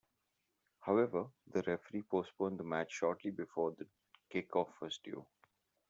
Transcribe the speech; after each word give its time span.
However, 0.79 1.27
the 1.51 1.61
referee 1.61 2.01
postponed 2.01 2.59
the 2.59 2.63
match 2.63 2.91
shortly 2.91 3.29
before 3.29 3.73
the 3.73 3.85
kick-off 4.31 4.81
was 4.81 4.97
due. 4.97 5.27